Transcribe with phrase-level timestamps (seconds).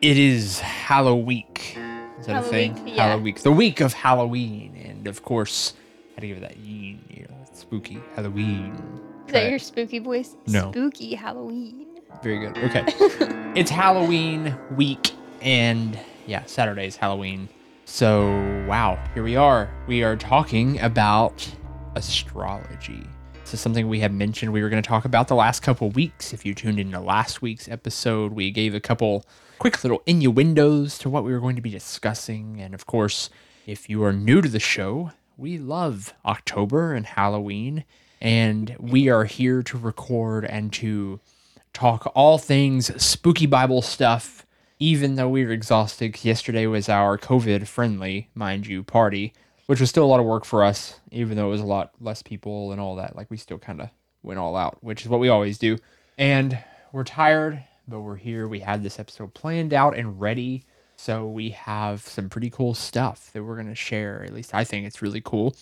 [0.00, 1.44] It is Halloween.
[2.20, 2.86] Is that a thing?
[2.86, 3.08] Yeah.
[3.08, 3.36] Halloween.
[3.42, 4.80] The week of Halloween.
[4.84, 5.74] And of course,
[6.14, 8.74] how to give it that yeen, you know, spooky Halloween.
[8.74, 9.50] Is Try that it.
[9.50, 10.36] your spooky voice?
[10.46, 10.70] No.
[10.70, 11.86] Spooky Halloween.
[12.22, 12.56] Very good.
[12.58, 12.84] Okay.
[13.54, 15.12] it's Halloween week,
[15.42, 17.48] and yeah, Saturday is Halloween.
[17.84, 18.28] So,
[18.68, 19.68] wow, here we are.
[19.88, 21.48] We are talking about
[21.96, 23.04] astrology.
[23.48, 25.88] This is something we have mentioned we were going to talk about the last couple
[25.88, 26.34] weeks.
[26.34, 29.24] If you tuned into last week's episode, we gave a couple
[29.58, 32.60] quick little innuendos to what we were going to be discussing.
[32.60, 33.30] And of course,
[33.64, 37.86] if you are new to the show, we love October and Halloween,
[38.20, 41.18] and we are here to record and to
[41.72, 44.44] talk all things spooky Bible stuff,
[44.78, 46.22] even though we were exhausted.
[46.22, 49.32] Yesterday was our COVID friendly, mind you, party,
[49.68, 51.92] which was still a lot of work for us, even though it was a lot
[52.00, 53.14] less people and all that.
[53.14, 53.90] Like, we still kind of
[54.22, 55.76] went all out, which is what we always do.
[56.16, 56.58] And
[56.90, 58.48] we're tired, but we're here.
[58.48, 60.64] We had this episode planned out and ready.
[60.96, 64.24] So we have some pretty cool stuff that we're going to share.
[64.24, 65.54] At least I think it's really cool.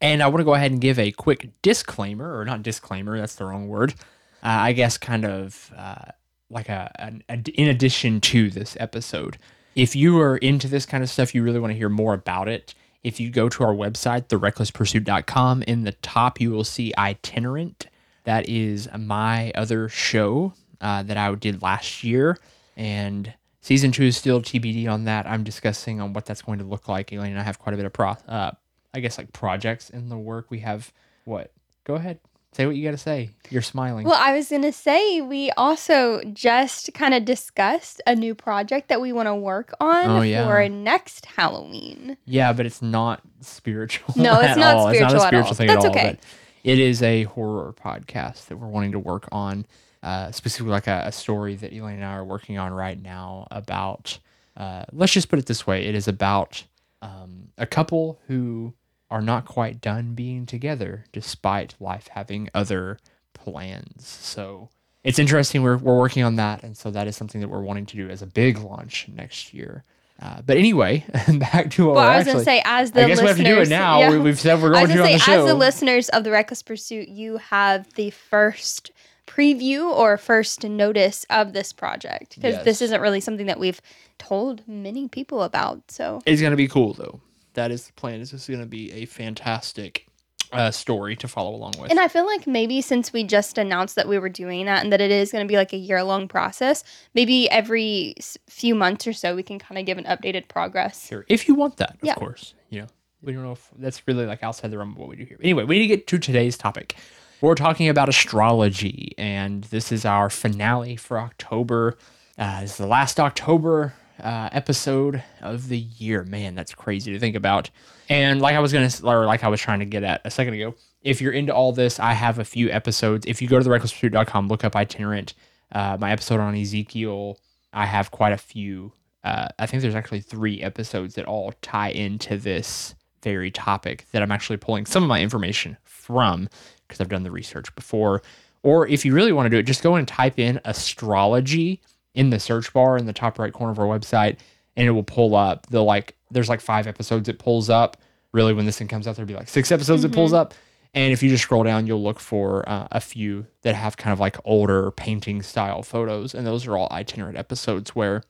[0.00, 3.34] And I want to go ahead and give a quick disclaimer, or not disclaimer, that's
[3.34, 3.94] the wrong word.
[4.42, 6.12] Uh, I guess kind of uh,
[6.48, 9.36] like a, an, a in addition to this episode.
[9.74, 12.48] If you are into this kind of stuff, you really want to hear more about
[12.48, 12.74] it.
[13.02, 17.86] If you go to our website, therecklesspursuit.com, in the top you will see itinerant.
[18.24, 22.38] That is my other show uh, that I did last year,
[22.76, 25.26] and season two is still TBD on that.
[25.26, 27.12] I'm discussing on what that's going to look like.
[27.12, 28.52] Elaine and I have quite a bit of pro, uh,
[28.94, 30.46] I guess like projects in the work.
[30.50, 30.92] We have
[31.24, 31.50] what?
[31.84, 32.20] Go ahead,
[32.52, 33.30] say what you got to say.
[33.50, 34.04] You're smiling.
[34.06, 38.88] Well, I was going to say, we also just kind of discussed a new project
[38.88, 40.46] that we want to work on Oh, yeah.
[40.46, 42.16] for next Halloween.
[42.24, 44.14] Yeah, but it's not spiritual.
[44.16, 44.88] No, it's not all.
[44.88, 45.26] spiritual It's at not a all.
[45.26, 45.96] spiritual thing That's at all.
[45.96, 46.18] okay.
[46.64, 49.66] It is a horror podcast that we're wanting to work on,
[50.02, 53.48] uh, specifically like a, a story that Elaine and I are working on right now
[53.50, 54.18] about.
[54.56, 56.62] Uh, let's just put it this way: it is about
[57.00, 58.74] um, a couple who
[59.12, 62.98] are not quite done being together, despite life having other
[63.34, 64.06] plans.
[64.06, 64.70] So.
[65.04, 65.62] It's interesting.
[65.62, 66.62] We're, we're working on that.
[66.62, 69.52] And so that is something that we're wanting to do as a big launch next
[69.52, 69.82] year.
[70.20, 71.04] Uh, but anyway,
[71.38, 73.26] back to what well, we're I was going to say, as the I guess we
[73.26, 73.98] have to do it listeners- now.
[73.98, 74.10] yeah.
[74.10, 75.40] We, we've said we're going to going on the say, show.
[75.40, 78.92] as the listeners of the Reckless Pursuit, you have the first
[79.26, 82.64] preview or first notice of this project because Yes.
[82.64, 83.80] this isn't really something that we've
[84.18, 85.90] told many people about.
[85.90, 87.20] So it's going to be cool, though.
[87.54, 88.20] That is the plan.
[88.20, 90.06] Is this is going to be a fantastic
[90.52, 91.90] uh, story to follow along with.
[91.90, 94.92] And I feel like maybe since we just announced that we were doing that and
[94.92, 98.14] that it is going to be like a year long process, maybe every
[98.48, 101.06] few months or so we can kind of give an updated progress.
[101.08, 102.14] Sure, if you want that, of Yeah.
[102.16, 102.54] course.
[102.70, 102.86] You know,
[103.22, 105.38] we don't know if that's really like outside the realm of what we do here.
[105.42, 106.96] Anyway, we need to get to today's topic.
[107.40, 111.96] We're talking about astrology, and this is our finale for October.
[112.38, 116.24] Uh, this is the last October uh, episode of the year.
[116.24, 117.70] Man, that's crazy to think about.
[118.08, 120.54] And like I was gonna, or like I was trying to get at a second
[120.54, 123.26] ago, if you're into all this, I have a few episodes.
[123.26, 125.34] If you go to therecklesspursuit.com, look up itinerant,
[125.72, 127.38] uh, my episode on Ezekiel.
[127.72, 128.92] I have quite a few
[129.24, 134.22] uh, I think there's actually three episodes that all tie into this very topic that
[134.22, 136.48] I'm actually pulling some of my information from
[136.86, 138.22] because I've done the research before.
[138.64, 141.80] Or if you really want to do it, just go and type in astrology
[142.14, 144.38] in the search bar in the top right corner of our website,
[144.76, 146.16] and it will pull up the like.
[146.30, 147.96] There's like five episodes it pulls up.
[148.32, 150.54] Really, when this thing comes out, there'll be like six episodes it pulls up.
[150.94, 154.12] And if you just scroll down, you'll look for uh, a few that have kind
[154.12, 158.22] of like older painting style photos, and those are all itinerant episodes where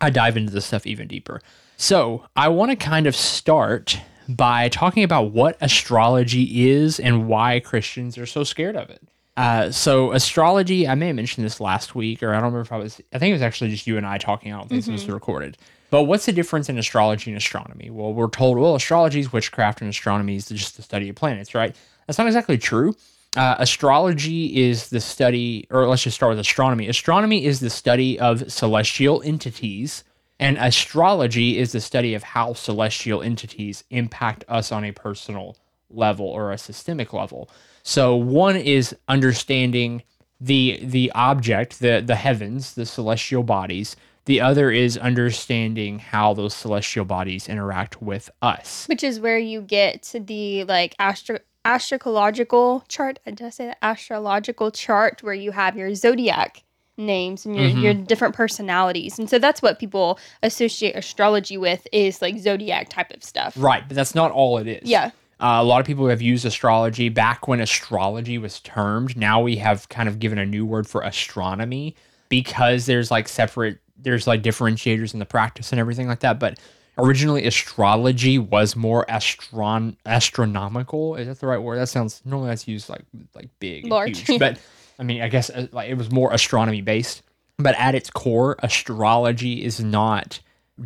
[0.00, 1.40] I dive into this stuff even deeper.
[1.76, 3.98] So, I want to kind of start
[4.28, 9.02] by talking about what astrology is and why Christians are so scared of it.
[9.40, 12.72] Uh, so, astrology, I may have mentioned this last week, or I don't remember if
[12.72, 14.52] I was, I think it was actually just you and I talking.
[14.52, 15.56] I don't think this was recorded.
[15.88, 17.88] But what's the difference in astrology and astronomy?
[17.88, 21.54] Well, we're told, well, astrology is witchcraft and astronomy is just the study of planets,
[21.54, 21.74] right?
[22.06, 22.94] That's not exactly true.
[23.34, 26.88] Uh, astrology is the study, or let's just start with astronomy.
[26.88, 30.04] Astronomy is the study of celestial entities,
[30.38, 35.56] and astrology is the study of how celestial entities impact us on a personal
[35.88, 37.48] level or a systemic level.
[37.82, 40.02] So one is understanding
[40.40, 43.96] the the object, the the heavens, the celestial bodies.
[44.26, 48.86] The other is understanding how those celestial bodies interact with us.
[48.86, 53.18] Which is where you get to the like astro astrological chart.
[53.26, 53.78] Did I say that?
[53.82, 56.62] Astrological chart where you have your zodiac
[56.96, 57.82] names and your, Mhm.
[57.82, 59.18] your different personalities.
[59.18, 63.54] And so that's what people associate astrology with is like zodiac type of stuff.
[63.56, 64.88] Right, but that's not all it is.
[64.88, 65.10] Yeah.
[65.40, 69.16] Uh, a lot of people have used astrology back when astrology was termed.
[69.16, 71.96] Now we have kind of given a new word for astronomy
[72.28, 76.38] because there's like separate there's like differentiators in the practice and everything like that.
[76.38, 76.58] But
[76.98, 81.16] originally, astrology was more astron astronomical.
[81.16, 81.78] Is that the right word?
[81.78, 83.04] That sounds normally that's used like
[83.34, 84.38] like big, Large, huge.
[84.38, 84.58] But
[84.98, 87.22] I mean, I guess uh, like it was more astronomy based.
[87.56, 90.40] But at its core, astrology is not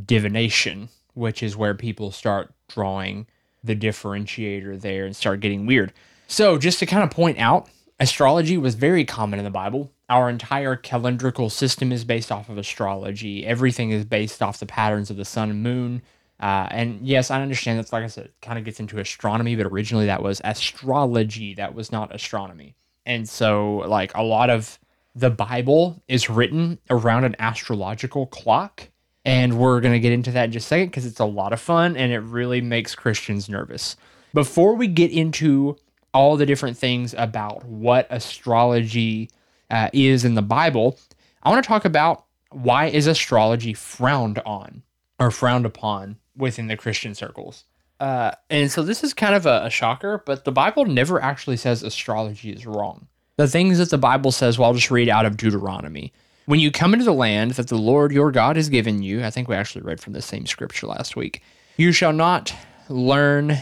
[0.06, 3.26] divination, which is where people start drawing
[3.64, 5.92] the differentiator there and start getting weird.
[6.28, 7.68] So, just to kind of point out,
[7.98, 9.90] astrology was very common in the Bible.
[10.08, 13.46] Our entire calendrical system is based off of astrology.
[13.46, 16.02] Everything is based off the patterns of the sun and moon.
[16.40, 19.66] Uh, and yes, I understand that's like I said, kind of gets into astronomy, but
[19.66, 21.54] originally that was astrology.
[21.54, 22.74] That was not astronomy.
[23.06, 24.78] And so, like, a lot of
[25.14, 28.88] the Bible is written around an astrological clock.
[29.24, 31.52] And we're going to get into that in just a second because it's a lot
[31.52, 33.96] of fun and it really makes Christians nervous.
[34.34, 35.76] Before we get into
[36.12, 39.30] all the different things about what astrology
[39.70, 40.98] uh, is in the Bible,
[41.42, 44.82] I want to talk about why is astrology frowned on
[45.18, 47.64] or frowned upon within the Christian circles.
[48.00, 51.56] Uh, and so this is kind of a, a shocker, but the Bible never actually
[51.56, 53.06] says astrology is wrong.
[53.36, 56.12] The things that the Bible says, well, I'll just read out of Deuteronomy.
[56.46, 59.30] When you come into the land that the Lord your God has given you, I
[59.30, 61.42] think we actually read from the same scripture last week,
[61.76, 62.54] you shall not
[62.88, 63.58] learn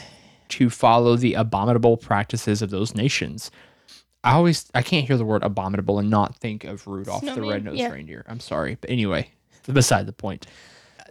[0.49, 3.50] to follow the abominable practices of those nations.
[4.25, 7.79] I always I can't hear the word abominable and not think of Rudolph the red-nosed
[7.79, 7.90] yeah.
[7.90, 8.25] reindeer.
[8.29, 9.31] I'm sorry, but anyway,
[9.73, 10.46] beside the point.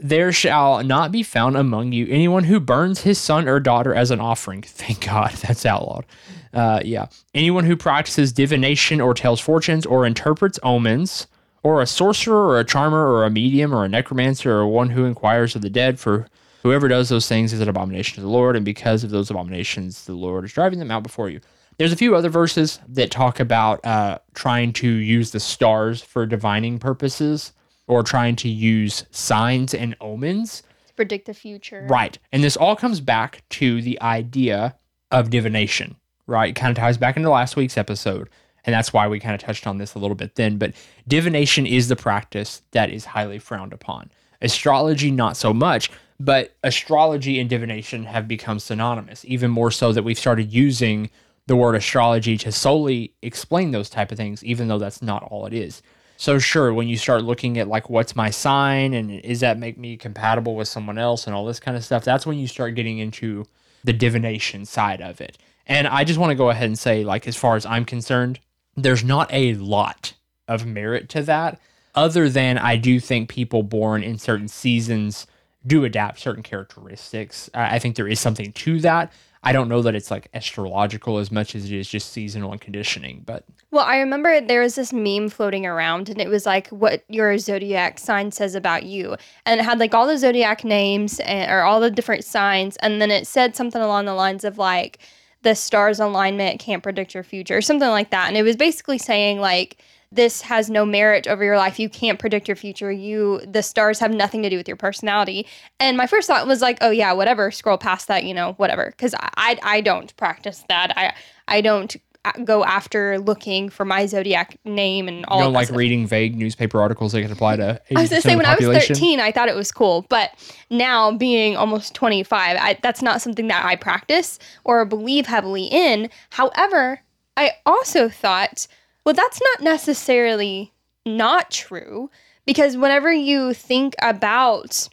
[0.02, 4.10] There shall not be found among you anyone who burns his son or daughter as
[4.10, 4.62] an offering.
[4.66, 6.06] Thank God that's outlawed.
[6.54, 7.08] Uh, yeah.
[7.36, 11.28] Anyone who practices divination or tells fortunes or interprets omens,
[11.64, 15.06] or a sorcerer or a charmer or a medium or a necromancer or one who
[15.06, 16.28] inquires of the dead, for
[16.64, 20.06] whoever does those things is an abomination to the Lord, and because of those abominations,
[20.06, 21.40] the Lord is driving them out before you.
[21.78, 26.26] There's a few other verses that talk about uh, trying to use the stars for
[26.26, 27.54] divining purposes
[27.88, 30.64] or trying to use signs and omens.
[30.88, 31.88] to predict the future.
[31.90, 32.18] Right.
[32.32, 34.76] And this all comes back to the idea
[35.10, 35.96] of divination,
[36.28, 36.50] right?
[36.50, 38.30] It kind of ties back into last week's episode.
[38.66, 40.58] And that's why we kind of touched on this a little bit then.
[40.58, 40.74] But
[41.08, 44.12] divination is the practice that is highly frowned upon.
[44.42, 50.04] Astrology, not so much, but astrology and divination have become synonymous, even more so that
[50.04, 51.10] we've started using
[51.48, 55.46] the word astrology to solely explain those type of things, even though that's not all
[55.46, 55.82] it is.
[56.18, 59.80] So sure, when you start looking at like what's my sign and is that make
[59.80, 62.76] me compatible with someone else and all this kind of stuff, that's when you start
[62.76, 63.46] getting into
[63.84, 65.40] the divination side of it.
[65.66, 68.40] And I just want to go ahead and say, like, as far as I'm concerned,
[68.76, 70.14] there's not a lot
[70.48, 71.60] of merit to that,
[71.96, 75.28] other than I do think people born in certain seasons
[75.66, 77.50] do adapt certain characteristics.
[77.54, 79.12] I think there is something to that.
[79.44, 82.62] I don't know that it's like astrological as much as it is just seasonal and
[82.62, 86.68] conditioning, but Well, I remember there was this meme floating around, and it was like
[86.68, 89.16] what your zodiac sign says about you,
[89.46, 93.02] and it had like all the zodiac names and, or all the different signs, and
[93.02, 95.00] then it said something along the lines of like
[95.44, 99.40] the stars alignment can't predict your future, something like that, and it was basically saying
[99.40, 101.80] like this has no merit over your life.
[101.80, 102.92] You can't predict your future.
[102.92, 105.48] You the stars have nothing to do with your personality.
[105.80, 107.50] And my first thought was like, oh yeah, whatever.
[107.50, 108.88] Scroll past that, you know, whatever.
[108.92, 110.98] Because I, I I don't practice that.
[110.98, 111.14] I
[111.48, 111.96] I don't
[112.44, 115.78] go after looking for my zodiac name and all you of like stuff.
[115.78, 118.56] reading vague newspaper articles that can apply to 80% I was gonna say when I
[118.56, 120.32] was 13, I thought it was cool, but
[120.70, 126.10] now being almost 25, that's not something that I practice or believe heavily in.
[126.30, 127.02] However,
[127.38, 128.68] I also thought,
[129.06, 130.74] well, that's not necessarily
[131.06, 132.12] not true
[132.46, 134.90] because whenever you think about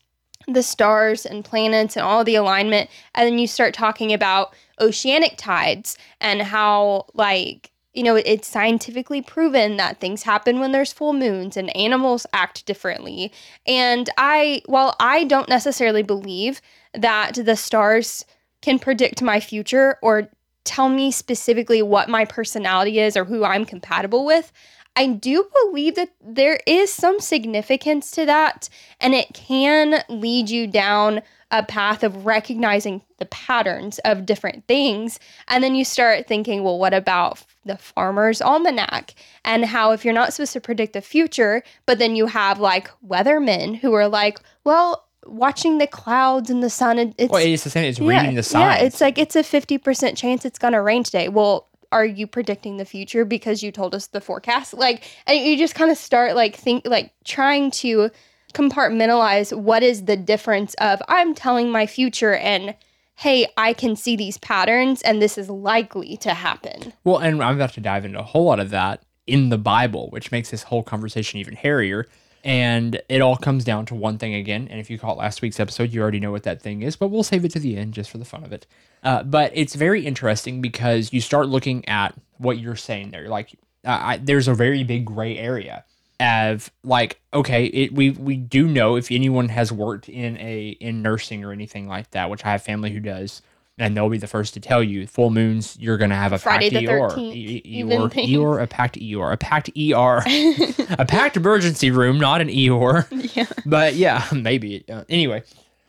[0.47, 5.37] the stars and planets and all the alignment, and then you start talking about oceanic
[5.37, 11.13] tides and how, like, you know, it's scientifically proven that things happen when there's full
[11.13, 13.33] moons and animals act differently.
[13.67, 16.61] And I, while I don't necessarily believe
[16.95, 18.25] that the stars
[18.63, 20.29] can predict my future or
[20.65, 24.53] tell me specifically what my personality is or who I'm compatible with,
[24.95, 28.69] I do believe that there is some significance to that,
[29.01, 35.19] and it can lead you down a path of recognizing the patterns of different things.
[35.49, 39.15] And then you start thinking, well, what about the farmer's almanac?
[39.45, 42.91] And how, if you're not supposed to predict the future, but then you have like
[43.07, 47.65] weathermen who are like, well, watching the clouds and the sun, it- it's Well, it's
[47.65, 47.85] the same.
[47.85, 48.81] It's reading the signs.
[48.81, 51.29] yeah, it's like it's a 50% chance it's going to rain today.
[51.29, 54.75] Well, are you predicting the future because you told us the forecast?
[54.75, 58.11] Like and you just kind of start like think like trying to
[58.55, 62.75] compartmentalize what is the difference of I'm telling my future and
[63.17, 66.93] hey, I can see these patterns and this is likely to happen.
[67.03, 70.09] Well, and I'm about to dive into a whole lot of that in the Bible,
[70.11, 72.07] which makes this whole conversation even hairier.
[72.45, 74.69] And it all comes down to one thing again.
[74.71, 77.09] And if you caught last week's episode, you already know what that thing is, but
[77.09, 78.67] we'll save it to the end just for the fun of it.
[79.03, 83.29] Uh, but it's very interesting because you start looking at what you're saying there.
[83.29, 85.85] Like, I, there's a very big gray area
[86.21, 91.03] of like, okay, it, we we do know if anyone has worked in a in
[91.03, 93.41] nursing or anything like that, which I have family who does,
[93.79, 96.39] and they'll be the first to tell you full moons you're going to have a
[96.39, 98.43] Friday packed the ER, 13th, E- ER.
[98.43, 100.23] ER, a packed ER, a packed ER,
[100.99, 103.07] a packed emergency room, not an ER.
[103.13, 103.47] Yeah.
[103.65, 104.85] But yeah, maybe.
[104.89, 105.45] Uh, anyway,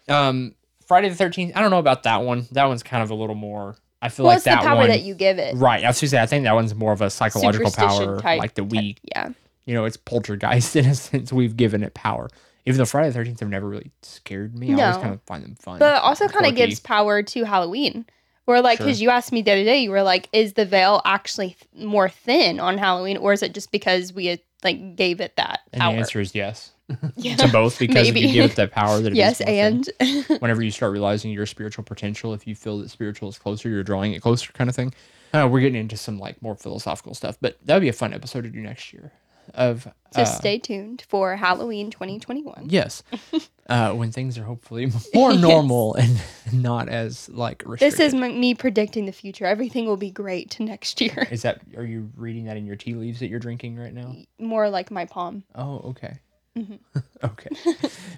[0.08, 0.54] um,
[0.86, 1.56] Friday the Thirteenth.
[1.56, 2.48] I don't know about that one.
[2.52, 3.76] That one's kind of a little more.
[4.02, 4.88] I feel Well, like it's the that power one.
[4.90, 5.56] that you give it.
[5.58, 5.84] right.
[5.84, 6.22] I was say.
[6.22, 8.96] I think that one's more of a psychological power, type- like the we.
[9.04, 9.32] Yeah.
[9.70, 11.32] You know, it's poltergeist in a sense.
[11.32, 12.28] We've given it power.
[12.66, 14.70] Even though Friday the Thirteenth have never really scared me.
[14.74, 15.02] I always No.
[15.02, 15.78] kind of find them fun.
[15.78, 18.06] But it also kind of gives power to Halloween.
[18.46, 18.88] Where like, Sure.
[18.88, 21.86] because you asked me the other day, you were like, "Is the veil actually th-
[21.86, 25.60] more thin on Halloween, or is it just because we had, like gave it that
[25.72, 26.72] And power?" the answer is yes
[27.16, 27.36] yeah.
[27.36, 28.34] to both because if you Maybe.
[28.34, 29.88] give it that power, that it is yes, and
[30.42, 33.84] whenever you start realizing your spiritual potential, if you feel that spiritual is closer, you're
[33.84, 34.96] drawing it closer, kind of thing.
[35.32, 38.16] Uh, we're getting into some like more philosophical stuff, but that would be a fun
[38.16, 39.12] episode to do next year.
[39.54, 42.66] Of so uh, stay tuned for Halloween 2021.
[42.70, 43.04] yes,
[43.70, 46.20] uh, when things are hopefully more normal and
[46.54, 48.00] not as like restricted.
[48.00, 49.46] This is m- me predicting the future.
[49.46, 51.28] Everything will be great next year.
[51.32, 54.16] Is that are you reading that in your tea leaves that you're drinking right now?
[54.40, 55.44] More like my palm.
[55.56, 56.20] Oh, okay.
[56.58, 56.80] Mhm.
[57.24, 57.50] okay.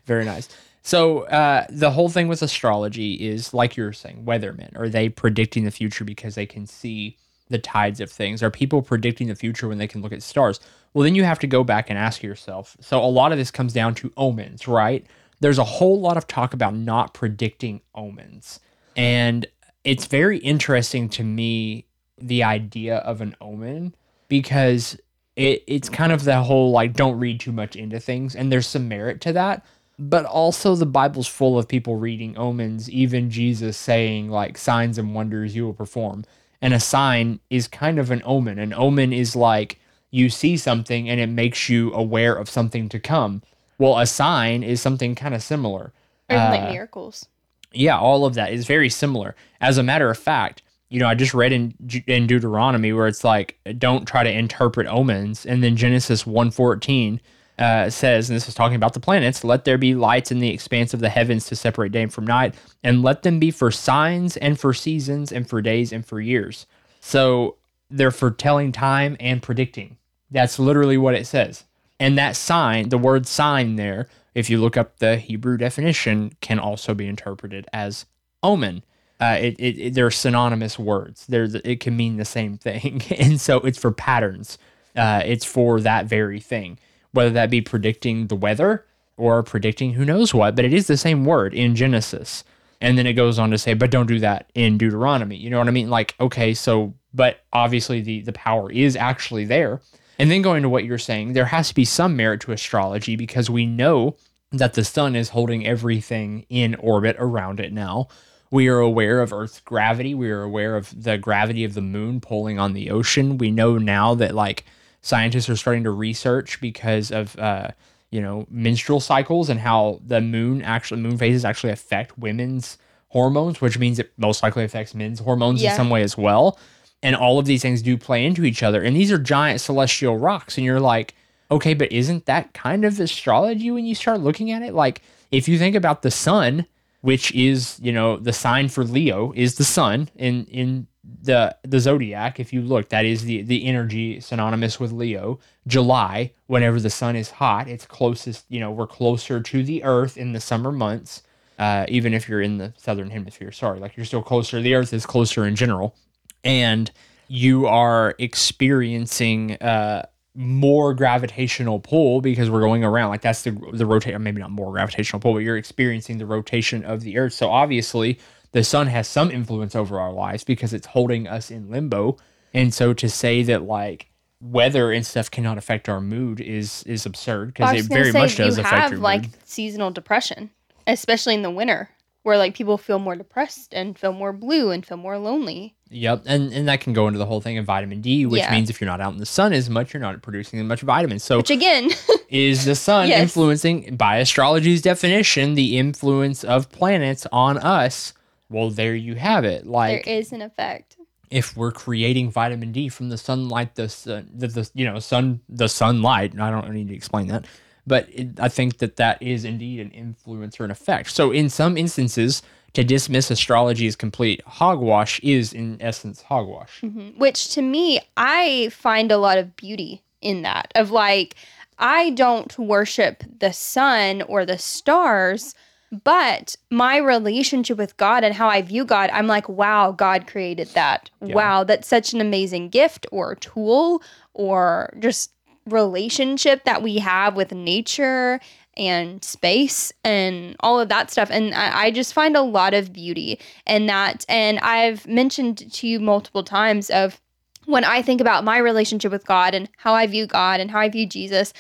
[0.06, 0.48] Very nice.
[0.84, 4.76] So, uh, the whole thing with astrology is like you were saying, weathermen.
[4.80, 7.18] Are they predicting the future because they can see
[7.52, 8.42] the tides of things?
[8.42, 10.60] Are people predicting the future when they can look at stars?
[10.94, 12.76] Well, then you have to go back and ask yourself.
[12.82, 15.06] So, a lot of this comes down to omens, right?
[15.40, 18.60] There's a whole lot of talk about not predicting omens.
[18.96, 19.46] And
[19.84, 21.86] it's very interesting to me
[22.18, 23.96] the idea of an omen
[24.28, 24.98] because
[25.36, 28.68] it, it's kind of the whole like don't read too much into things and there's
[28.68, 29.66] some merit to that
[29.98, 35.16] but also the bible's full of people reading omens even jesus saying like signs and
[35.16, 36.24] wonders you will perform
[36.62, 39.80] and a sign is kind of an omen an omen is like
[40.12, 43.42] you see something and it makes you aware of something to come
[43.78, 45.92] well a sign is something kind of similar
[46.30, 47.26] Or like Uh, miracles.
[47.74, 49.36] yeah, all of that is very similar.
[49.60, 51.74] As a matter of fact, you know, I just read in
[52.06, 57.20] in Deuteronomy where it's like don't try to interpret omens, and then Genesis one fourteen
[57.62, 60.50] uh, says, and this is talking about the planets, let there be lights in the
[60.50, 64.36] expanse of the heavens to separate day from night, and let them be for signs
[64.38, 66.66] and for seasons and for days and for years.
[67.02, 67.58] So
[67.92, 69.98] they're foretelling time and predicting.
[70.32, 71.66] That's literally what it says.
[72.00, 76.58] And that sign, the word sign there, if you look up the Hebrew definition, can
[76.58, 78.08] also be interpreted as
[78.42, 78.84] omen.
[79.20, 81.28] Uh, it, it, it they're synonymous words.
[81.28, 84.58] They're it can mean the same thing, and so it's for patterns.
[84.96, 86.80] Uh, it's for that very thing,
[87.14, 88.86] whether that be predicting the weather
[89.18, 90.56] or predicting who knows what.
[90.56, 92.44] But it is the same word in Genesis,
[92.80, 95.60] and then it goes on to say, "But don't do that in Deuteronomy." You know
[95.60, 95.90] what I mean?
[95.90, 99.82] Like, okay, so but obviously the the power is actually there.
[100.20, 103.16] And then going to what you're saying, there has to be some merit to astrology
[103.16, 104.18] because we know
[104.52, 108.08] that the sun is holding everything in orbit around it now.
[108.52, 110.14] We are aware of Earth's gravity.
[110.14, 113.38] We are aware of the gravity of the moon pulling on the ocean.
[113.38, 114.66] We know now that like
[115.02, 117.70] scientists are starting to research because of uh,
[118.12, 122.78] you know menstrual cycles and how the moon actually moon phases actually affect women's
[123.10, 125.72] hormones, which means it most likely affects men's hormones Yeah.
[125.72, 126.58] in some way as well.
[127.04, 128.82] And all of these things do play into each other.
[128.82, 130.56] And these are giant celestial rocks.
[130.58, 131.16] And you're like,
[131.50, 134.74] okay, but isn't that kind of astrology when you start looking at it?
[134.74, 136.68] Like, if you think about the sun,
[137.02, 141.80] which is, you know, the sign for Leo is the sun in in the the
[141.80, 142.40] zodiac.
[142.40, 145.40] If you look, that is the the energy synonymous with Leo.
[145.68, 150.18] July, whenever the sun is hot, it's closest, you know, we're closer to the earth
[150.18, 151.24] in the summer months.
[151.60, 154.60] Uh, even if you're in the southern hemisphere, sorry, like you're still closer.
[154.62, 155.96] The earth is closer in general
[156.44, 156.92] and
[157.28, 160.06] you are experiencing uh,
[160.36, 163.10] more gravitational pull because we're going around.
[163.10, 166.84] Like that's the the rotate, maybe not more gravitational pull, but you're experiencing the rotation
[166.84, 167.34] of the Earth.
[167.34, 168.20] So obviously,
[168.52, 172.18] the sun has some influence over our lives because it's holding us in limbo.
[172.54, 174.08] And so to say that like
[174.42, 178.36] weather and stuff cannot affect our mood is is absurd because it very say, much
[178.36, 180.50] does you affect have your like seasonal depression,
[180.88, 181.90] especially in the winter,
[182.24, 185.76] where like people feel more depressed and feel more blue and feel more lonely.
[185.90, 188.52] Yep, and and that can go into the whole thing of vitamin D, which Yeah.
[188.52, 190.82] means if you're not out in the sun as much, you're not producing as much
[190.82, 191.24] vitamins.
[191.24, 191.90] So Which again,
[192.30, 193.22] is the sun Yes.
[193.22, 198.14] influencing by astrology's definition the influence of planets on us
[198.52, 200.98] well there you have it like there is an effect.
[201.30, 205.40] if we're creating vitamin d from the sunlight the sun the, the you know sun
[205.50, 207.46] the sunlight i don't need to explain that
[207.88, 211.12] but it, I think that that is indeed an influence or an effect.
[211.12, 212.42] So in some instances,
[212.74, 216.82] to dismiss astrology as complete hogwash is in essence hogwash.
[216.82, 217.20] Mm-hmm.
[217.20, 220.72] Which to me, I find a lot of beauty in that.
[220.76, 221.36] Of like,
[221.80, 225.54] I don't worship the sun or the stars,
[225.92, 230.70] but my relationship with God and how I view God, I'm like, wow, God created
[230.70, 231.10] that.
[231.22, 231.36] Yeah.
[231.36, 234.02] Wow, that's such an amazing gift or tool
[234.34, 235.32] or just
[235.66, 238.40] relationship that we have with nature
[238.78, 241.30] and space and all of that stuff.
[241.30, 244.26] And I, I just find a lot of beauty in that.
[244.30, 247.20] And I've mentioned to you multiple times of
[247.66, 250.80] when I think about my relationship with God and how I view God and how
[250.80, 251.54] I view Jesus,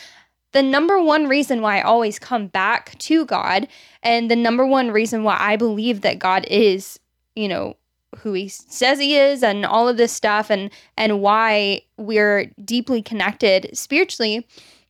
[0.52, 3.68] the number one reason why I always come back to God
[4.04, 7.00] and the number one reason why I believe that God is,
[7.36, 7.76] you know,
[8.18, 13.02] who he says he is and all of this stuff and and why we're deeply
[13.02, 14.46] connected spiritually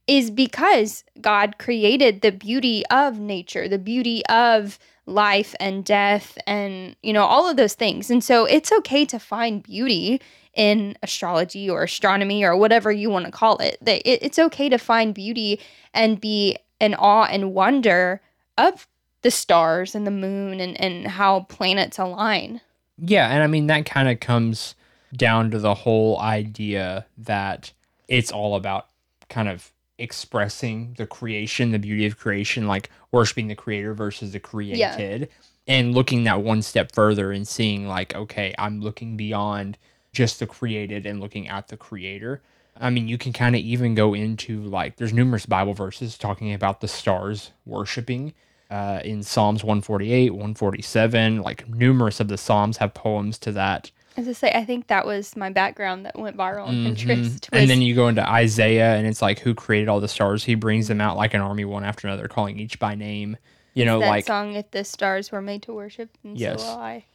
[0.07, 6.95] is because God created the beauty of nature, the beauty of life and death and
[7.01, 8.09] you know all of those things.
[8.09, 10.21] And so it's okay to find beauty
[10.53, 13.77] in astrology or astronomy or whatever you want to call it.
[13.81, 15.59] That it's okay to find beauty
[15.93, 18.21] and be in awe and wonder
[18.57, 18.87] of
[19.21, 22.61] the stars and the moon and, and how planets align.
[22.97, 24.75] Yeah, and I mean that kind of comes
[25.13, 27.71] down to the whole idea that
[28.07, 28.87] it's all about
[29.29, 34.39] kind of expressing the creation, the beauty of creation, like worshiping the creator versus the
[34.39, 35.29] created,
[35.67, 39.77] and looking that one step further and seeing like, okay, I'm looking beyond
[40.13, 42.41] just the created and looking at the creator.
[42.79, 46.53] I mean, you can kind of even go into like there's numerous Bible verses talking
[46.53, 48.33] about the stars worshiping.
[48.69, 53.91] Uh, in Psalms 148, 147, like numerous of the Psalms have poems to that.
[54.17, 56.95] As I say, I think that was my background that went viral on Mhm.
[56.95, 57.49] Pinterest.
[57.53, 60.43] And then you go into Isaiah, and it's like who created all the stars?
[60.43, 63.37] He brings them out like an army, one after another, calling each by name.
[63.73, 66.61] You know, that like song, "If the Stars Were Made to Worship," and Yes.
[66.61, 67.05] so will I.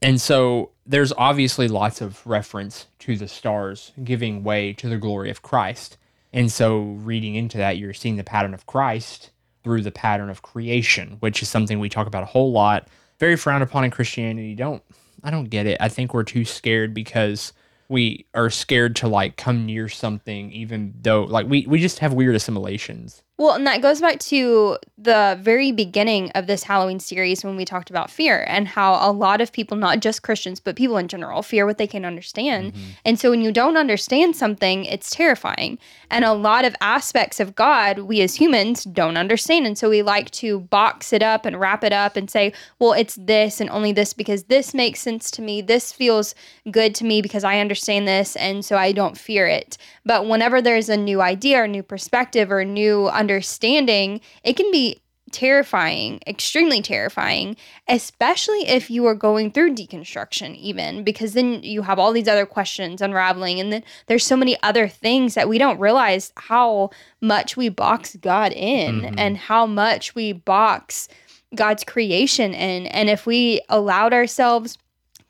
[0.00, 5.28] And so there's obviously lots of reference to the stars giving way to the glory
[5.28, 5.98] of Christ.
[6.32, 9.28] And so reading into that, you're seeing the pattern of Christ
[9.62, 12.88] through the pattern of creation, which is something we talk about a whole lot.
[13.18, 14.54] Very frowned upon in Christianity.
[14.54, 14.82] Don't
[15.22, 15.78] I don't get it.
[15.80, 17.52] I think we're too scared because
[17.88, 22.12] we are scared to like come near something even though like we, we just have
[22.12, 23.22] weird assimilations.
[23.40, 27.64] Well, and that goes back to the very beginning of this Halloween series when we
[27.64, 31.08] talked about fear and how a lot of people, not just Christians, but people in
[31.08, 32.74] general, fear what they can understand.
[32.74, 32.90] Mm-hmm.
[33.06, 35.78] And so when you don't understand something, it's terrifying.
[36.10, 39.66] And a lot of aspects of God, we as humans don't understand.
[39.66, 42.92] And so we like to box it up and wrap it up and say, well,
[42.92, 45.62] it's this and only this because this makes sense to me.
[45.62, 46.34] This feels
[46.70, 48.36] good to me because I understand this.
[48.36, 49.78] And so I don't fear it.
[50.04, 55.00] But whenever there's a new idea or new perspective or new understanding, it can be
[55.30, 57.56] terrifying, extremely terrifying,
[57.88, 62.46] especially if you are going through deconstruction, even because then you have all these other
[62.46, 63.60] questions unraveling.
[63.60, 66.90] And then there's so many other things that we don't realize how
[67.20, 69.14] much we box God in Mhm.
[69.18, 71.08] and how much we box
[71.54, 72.86] God's creation in.
[72.86, 74.78] And if we allowed ourselves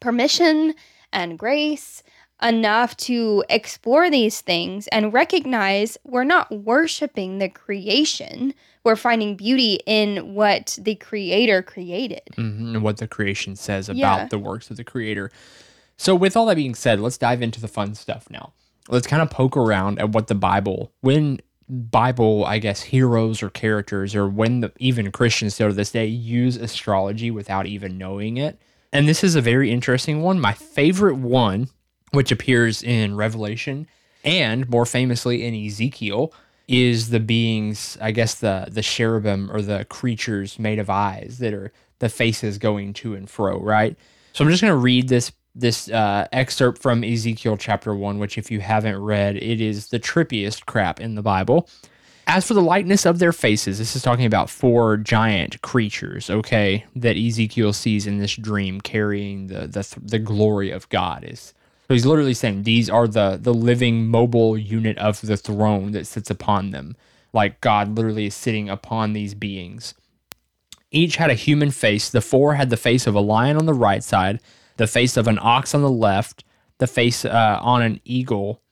[0.01, 0.75] permission
[1.13, 2.03] and grace
[2.43, 8.55] enough to explore these things and recognize we're not worshiping the creation.
[8.85, 12.23] We're finding beauty in what the creator created.
[12.37, 14.27] Mhm, and what the creation says about Yeah.
[14.29, 15.31] the works of the creator.
[15.97, 18.53] So, with all that being said, let's dive into the fun stuff now.
[18.89, 23.51] Let's kind of poke around at what the Bible, when Bible, I guess, heroes or
[23.51, 28.39] characters, or when the, even Christians still to this day use astrology without even knowing
[28.39, 28.59] it.
[28.93, 30.41] And this is a very interesting one.
[30.41, 31.69] My favorite one,
[32.13, 33.87] which appears in Revelation
[34.25, 36.33] and more famously in Ezekiel,
[36.69, 41.53] is the beings, I guess the the cherubim or the creatures made of eyes that
[41.53, 43.97] are the faces going to and fro, right?
[44.33, 48.39] So I'm just going to read this this uh, excerpt from Ezekiel chapter one, which
[48.39, 51.69] if you haven't read, it is the trippiest crap in the Bible.
[52.29, 56.85] As for the likeness of their faces, this is talking about four giant creatures, okay,
[56.95, 61.25] that Ezekiel sees in this dream carrying the the, the glory of God.
[61.25, 61.53] Is
[61.91, 66.07] so he's literally saying these are the the living mobile unit of the throne that
[66.07, 66.95] sits upon them.
[67.33, 69.95] Like God literally is sitting upon these beings.
[70.93, 72.09] Each had a human face.
[72.09, 74.39] The four had the face of a lion on the right side,
[74.77, 76.45] the face of an ox on the left,
[76.79, 78.63] the face uh, on an eagle,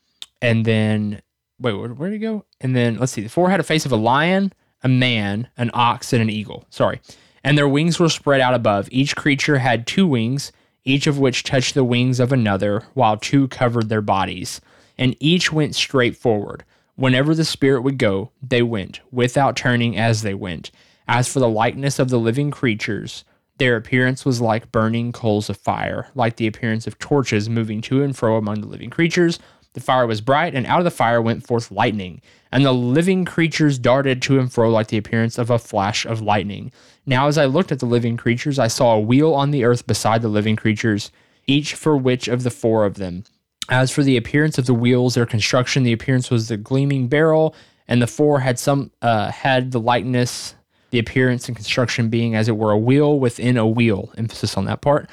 [0.41, 1.21] and then
[1.59, 2.45] wait, where, where did it go?
[2.61, 3.23] And then let's see.
[3.23, 4.53] The four had a face of a lion,
[4.85, 6.67] a man, an ox, and an eagle.
[6.71, 7.01] Sorry.
[7.43, 8.89] And their wings were spread out above.
[8.93, 10.53] Each creature had two wings,
[10.89, 14.61] each of which touched the wings of another, while two covered their bodies.
[14.97, 16.65] And each went straight forward.
[16.97, 20.71] Whenever the spirit would go, they went, without turning as they went.
[21.07, 23.25] As for the likeness of the living creatures,
[23.59, 28.03] their appearance was like burning coals of fire, like the appearance of torches moving to
[28.03, 29.39] and fro among the living creatures.
[29.75, 33.25] The fire was bright, and out of the fire went forth lightning, and the living
[33.25, 36.73] creatures darted to and fro like the appearance of a flash of lightning.
[37.07, 39.87] Now, as I looked at the living creatures, I saw a wheel on the earth
[39.87, 41.11] beside the living creatures,
[41.47, 43.25] each for which of the four of them.
[43.69, 47.55] As for the appearance of the wheels, their construction, the appearance was the gleaming barrel,
[47.87, 50.55] and the four had some uh, had the likeness,
[50.91, 54.11] the appearance and construction being as it were a wheel within a wheel.
[54.17, 55.09] Emphasis on that part.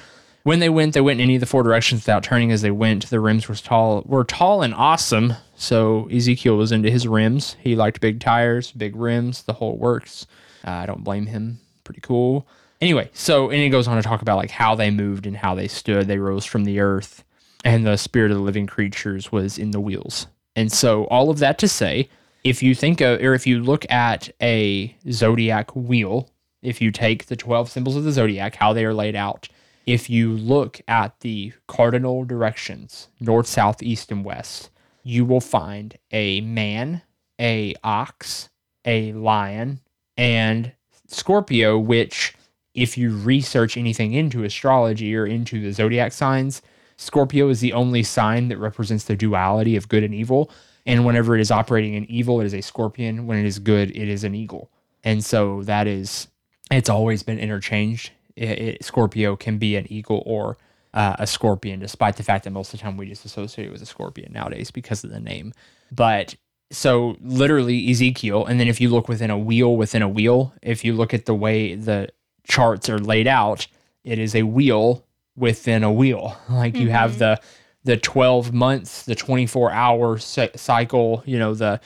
[0.45, 2.69] When they went, they went in any of the four directions without turning as they
[2.69, 3.09] went.
[3.09, 5.33] The rims were tall, were tall and awesome.
[5.55, 7.55] So Ezekiel was into his rims.
[7.59, 10.27] He liked big tires, big rims, the whole works.
[10.63, 11.61] Uh, I don't blame him.
[11.83, 12.47] Pretty cool.
[12.79, 15.55] Anyway, so and he goes on to talk about like how they moved and how
[15.55, 16.05] they stood.
[16.05, 17.23] They rose from the earth,
[17.63, 20.27] and the spirit of the living creatures was in the wheels.
[20.55, 22.07] And so all of that to say,
[22.43, 26.29] if you think of or if you look at a zodiac wheel,
[26.61, 29.49] if you take the 12 symbols of the zodiac, how they are laid out,
[29.85, 34.69] if you look at the cardinal directions, north, south, east, and west,
[35.03, 37.01] you will find a man,
[37.39, 38.49] a ox,
[38.85, 39.79] a lion,
[40.17, 40.71] and
[41.07, 42.33] Scorpio, which
[42.73, 46.61] if you research anything into astrology or into the zodiac signs,
[46.97, 50.49] Scorpio is the only sign that represents the duality of good and evil.
[50.85, 53.27] And whenever it is operating in evil, it is a scorpion.
[53.27, 54.71] When it is good, it is an eagle.
[55.03, 56.27] And so that is,
[56.71, 60.57] it's always been interchanged it, Scorpio can be an eagle or
[60.95, 63.71] uh, a scorpion, despite the fact that most of the time we just associate it
[63.71, 65.53] with a scorpion nowadays because of the name.
[65.91, 66.35] But
[66.71, 70.85] so literally Ezekiel, and then if you look within a wheel within a wheel, if
[70.85, 72.09] you look at the way the
[72.47, 73.67] charts are laid out,
[74.03, 76.37] it is a wheel within a wheel.
[76.49, 76.83] Like mm-hmm.
[76.83, 77.19] you have mm-hmm.
[77.19, 77.41] the
[77.83, 81.81] the 12 months, the 24 hour cycle, you know, the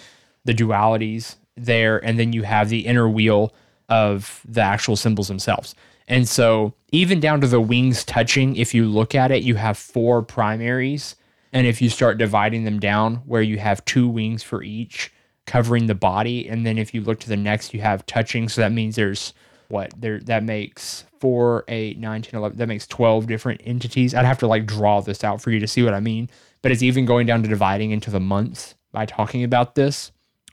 [0.45, 3.53] the dualities there, and then you have the inner wheel
[3.89, 5.73] of the actual symbols themselves.
[6.09, 9.77] And so, even down to the wings touching, if you look at it, you have
[9.77, 11.15] four primaries.
[11.53, 15.11] And if you start dividing them down, where you have two wings for each
[15.45, 18.49] covering the body, and then if you look to the next, you have touching.
[18.49, 19.33] So that means there's
[19.67, 24.15] what there that makes four, eight, nine, 10, 11, that makes 12 different entities.
[24.15, 26.29] I'd have to like draw this out for you to see what I mean.
[26.61, 30.11] But it's even going down to dividing into the months by talking about this.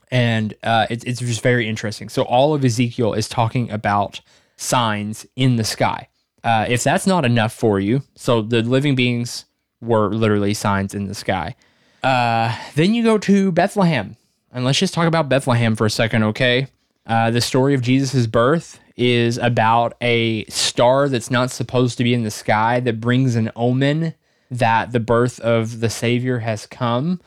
[0.09, 2.09] And uh, it's, it's just very interesting.
[2.09, 4.21] So all of Ezekiel is talking about
[4.57, 6.09] signs in the sky.
[6.43, 9.45] Uh, if that's not enough for you, so the living beings
[9.81, 11.55] were literally signs in the sky.
[12.03, 14.15] Uh, then you go to Bethlehem,
[14.51, 16.67] and let's just talk about Bethlehem for a second, okay?
[17.05, 22.13] Uh, the story of Jesus' birth is about a star that's not supposed to be
[22.13, 24.13] in the sky that brings an omen
[24.49, 27.21] that the birth of the Savior has come.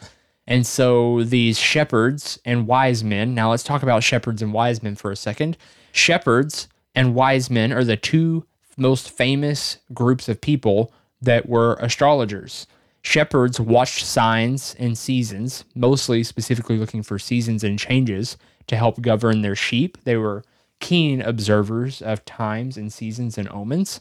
[0.46, 4.96] And so these shepherds and wise men, now let's talk about shepherds and wise men
[4.96, 5.56] for a second.
[5.92, 8.44] Shepherds and wise men are the two
[8.76, 12.66] most famous groups of people that were astrologers.
[13.02, 19.42] Shepherds watched signs and seasons, mostly specifically looking for seasons and changes to help govern
[19.42, 19.98] their sheep.
[20.04, 20.44] They were
[20.80, 24.00] keen observers of times and seasons and omens.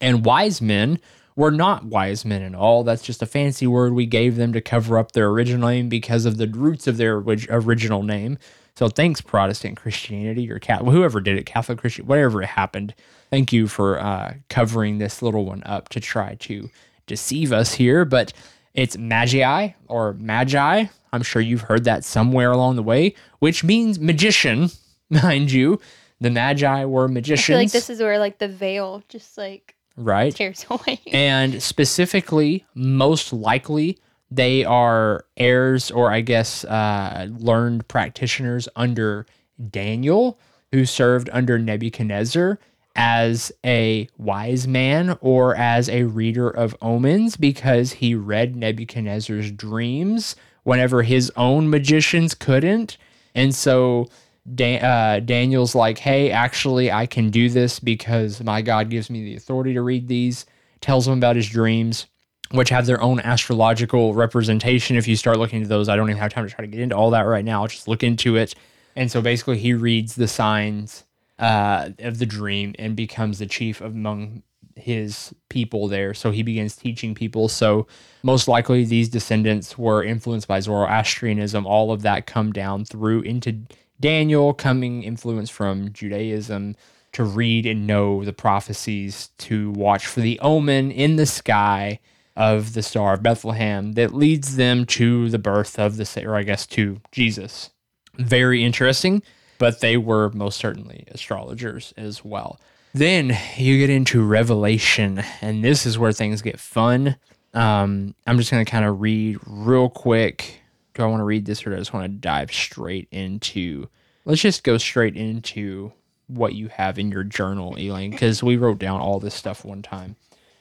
[0.00, 1.00] And wise men
[1.36, 2.84] were not wise men at all.
[2.84, 6.24] That's just a fancy word we gave them to cover up their original name because
[6.24, 8.38] of the roots of their original name.
[8.76, 12.94] So thanks, Protestant Christianity or Catholic, whoever did it, Catholic Christian, whatever it happened.
[13.30, 16.70] Thank you for uh, covering this little one up to try to
[17.06, 18.04] deceive us here.
[18.04, 18.32] But
[18.74, 20.86] it's magi or magi.
[21.12, 24.70] I'm sure you've heard that somewhere along the way, which means magician,
[25.10, 25.80] mind you.
[26.20, 27.44] The magi were magicians.
[27.44, 31.00] I feel like this is where like the veil just like right tears away.
[31.12, 33.98] and specifically, most likely
[34.30, 39.26] they are heirs, or I guess uh, learned practitioners under
[39.70, 40.38] Daniel,
[40.72, 42.58] who served under Nebuchadnezzar
[42.96, 50.36] as a wise man or as a reader of omens because he read Nebuchadnezzar's dreams
[50.64, 52.96] whenever his own magicians couldn't.
[53.34, 54.08] And so
[54.54, 59.24] Dan- uh, Daniel's like, hey, actually, I can do this because my God gives me
[59.24, 60.46] the authority to read these,
[60.80, 62.06] tells him about his dreams
[62.52, 64.96] which have their own astrological representation.
[64.96, 66.80] If you start looking into those, I don't even have time to try to get
[66.80, 67.62] into all that right now.
[67.62, 68.54] I'll just look into it.
[68.96, 71.04] And so basically, he reads the signs
[71.38, 74.42] uh, of the dream and becomes the chief among
[74.76, 76.12] his people there.
[76.12, 77.48] So he begins teaching people.
[77.48, 77.86] So
[78.22, 81.66] most likely, these descendants were influenced by Zoroastrianism.
[81.66, 83.60] All of that come down through into
[84.00, 86.74] Daniel, coming influence from Judaism
[87.12, 92.00] to read and know the prophecies, to watch for the omen in the sky
[92.40, 96.42] of the Star of Bethlehem that leads them to the birth of the, or I
[96.42, 97.68] guess to Jesus.
[98.14, 99.22] Very interesting,
[99.58, 102.58] but they were most certainly astrologers as well.
[102.94, 107.16] Then you get into Revelation, and this is where things get fun.
[107.52, 110.62] Um, I'm just going to kind of read real quick.
[110.94, 113.86] Do I want to read this or do I just want to dive straight into?
[114.24, 115.92] Let's just go straight into
[116.26, 119.82] what you have in your journal, Elaine, because we wrote down all this stuff one
[119.82, 120.16] time.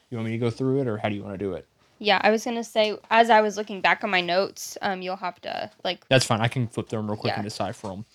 [0.09, 1.68] You want me to go through it, or how do you want to do it?
[1.99, 5.17] Yeah, I was gonna say as I was looking back on my notes, um, you'll
[5.17, 6.07] have to like.
[6.09, 6.41] That's fine.
[6.41, 7.39] I can flip through them real quick Yeah.
[7.39, 8.05] and decipher them.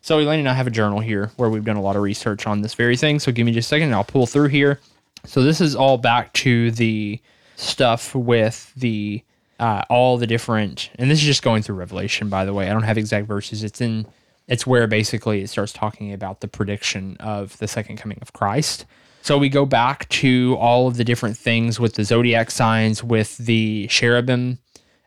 [0.00, 2.46] So Elaine and I have a journal here where we've done a lot of research
[2.46, 3.18] on this very thing.
[3.20, 4.80] So give me just a second, and I'll pull through here.
[5.24, 7.20] So this is all back to the
[7.56, 9.22] stuff with the
[9.60, 12.28] uh, all the different, and this is just going through Revelation.
[12.28, 13.62] By the way, I don't have exact verses.
[13.62, 14.06] It's in.
[14.48, 18.84] It's where basically it starts talking about the prediction of the second coming of Christ.
[19.22, 23.38] So we go back to all of the different things with the zodiac signs, with
[23.38, 24.58] the cherubim,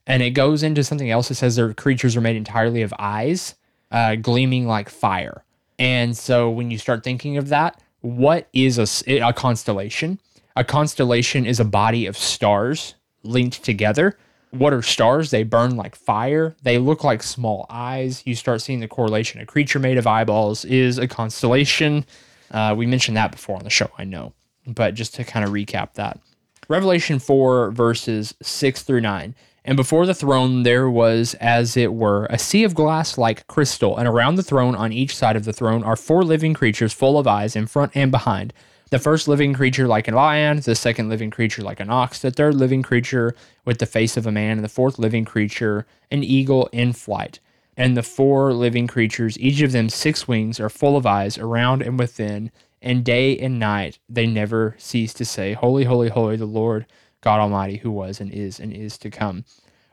[0.07, 1.29] and it goes into something else.
[1.29, 3.55] It says their creatures are made entirely of eyes,
[3.91, 5.43] uh, gleaming like fire.
[5.77, 10.21] And so when you start thinking of that, what is a constellation?
[10.55, 14.17] A constellation is a body of stars linked together.
[14.51, 15.31] What are stars?
[15.31, 16.55] They burn like fire.
[16.63, 18.23] They look like small eyes.
[18.25, 19.41] You start seeing the correlation.
[19.41, 22.05] A creature made of eyeballs is a constellation.
[22.51, 24.33] Uh, we mentioned that before on the show, I know.
[24.67, 26.19] But just to kind of recap that.
[26.67, 29.35] Revelation 4, verses 6 through 9.
[29.63, 33.97] And before the throne there was, as it were, a sea of glass like crystal,
[33.97, 37.17] and around the throne on each side of the throne are four living creatures full
[37.17, 38.53] of eyes in front and behind.
[38.91, 42.29] The first living creature like a lion, the second living creature like an ox, the
[42.29, 46.23] third living creature with the face of a man, and the fourth living creature an
[46.23, 47.39] eagle in flight.
[47.77, 51.81] And the four living creatures, each of them six wings, are full of eyes around
[51.81, 56.45] and within, and day and night they never cease to say, Holy, holy, holy, the
[56.45, 56.85] Lord
[57.21, 59.43] God Almighty, who was and is and is to come.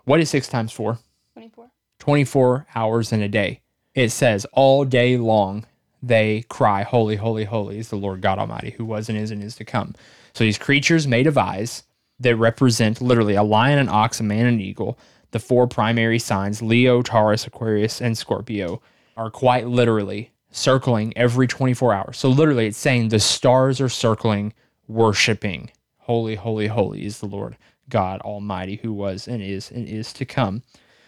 [0.04, 0.98] What is six times four?
[1.32, 1.70] Twenty-four.
[1.98, 3.60] 24 hours in a day.
[3.94, 5.64] It says all day long
[6.02, 9.42] they cry, Holy, holy, holy is the Lord God Almighty, who was and is and
[9.42, 9.94] is to come.
[10.34, 11.84] So these creatures made of eyes
[12.18, 14.98] that represent literally a lion, an ox, a man, and an eagle,
[15.32, 18.80] the four primary signs, Leo, Taurus, Aquarius, and Scorpio,
[19.16, 22.18] are quite literally circling every 24 hours.
[22.18, 24.52] So literally it's saying the stars are circling,
[24.86, 25.70] worshiping.
[25.98, 27.56] Holy, holy, holy is the Lord
[27.88, 30.62] God Almighty, who was and is and is to come.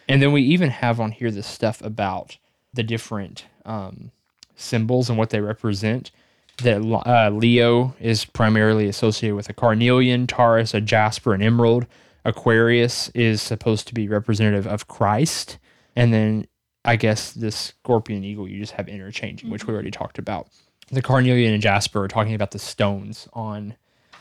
[0.07, 2.37] And then we even have on here this stuff about
[2.73, 4.11] the different um,
[4.55, 6.11] symbols and what they represent.
[6.63, 11.85] That uh, Leo is primarily associated with a carnelian, Taurus, a jasper, and emerald.
[12.25, 15.59] Aquarius is supposed to be representative of Christ.
[15.95, 16.47] And then
[16.83, 19.75] I guess the scorpion eagle you just have interchanging, which we mm-hmm.
[19.75, 20.47] already talked about.
[20.91, 23.75] The carnelian and jasper are talking about the stones on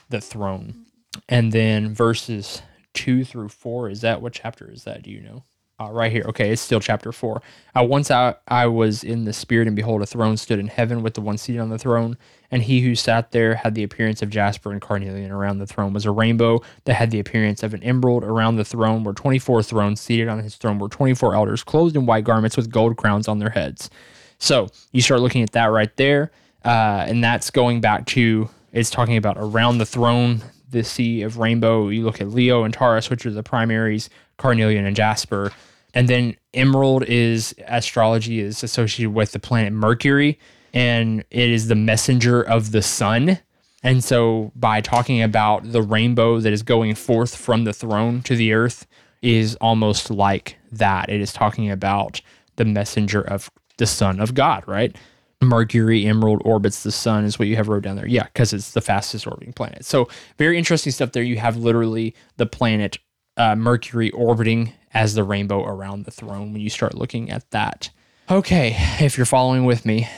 [0.08, 0.86] the throne.
[1.28, 2.62] And then verses
[2.92, 5.02] two through four, is that what chapter is that?
[5.02, 5.42] Do you know?
[5.80, 6.24] Uh, right here.
[6.28, 7.42] Okay, it's still chapter four.
[7.76, 11.02] Uh, once I, I was in the spirit, and behold, a throne stood in heaven
[11.02, 12.16] with the one seated on the throne.
[12.52, 15.32] And he who sat there had the appearance of jasper and carnelian.
[15.32, 18.22] Around the throne was a rainbow that had the appearance of an emerald.
[18.22, 20.00] Around the throne were 24 thrones.
[20.00, 23.40] Seated on his throne were 24 elders, clothed in white garments with gold crowns on
[23.40, 23.90] their heads.
[24.38, 26.30] So you start looking at that right there.
[26.64, 31.38] Uh, and that's going back to, it's talking about around the throne, the sea of
[31.38, 31.88] rainbow.
[31.88, 35.52] You look at Leo and Taurus, which are the primaries, carnelian and jasper.
[35.94, 40.38] And then emerald is astrology is associated with the planet Mercury,
[40.72, 43.38] and it is the messenger of the sun.
[43.82, 48.34] And so by talking about the rainbow that is going forth from the throne to
[48.34, 48.86] the earth
[49.22, 51.10] is almost like that.
[51.10, 52.20] It is talking about
[52.56, 54.96] the messenger of the son of God, right?
[55.40, 58.06] Mercury emerald orbits the sun is what you have wrote down there.
[58.06, 59.84] Yeah, because it's the fastest orbiting planet.
[59.84, 61.22] So very interesting stuff there.
[61.22, 62.98] You have literally the planet
[63.36, 67.90] uh, Mercury orbiting as the rainbow around the throne when you start looking at that.
[68.30, 70.08] Okay, if you're following with me,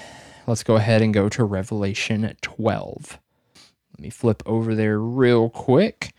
[0.46, 3.18] let's go ahead and go to Revelation 12.
[3.92, 6.12] Let me flip over there real quick.